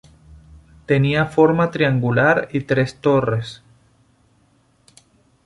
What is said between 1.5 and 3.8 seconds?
triangular y tres torres.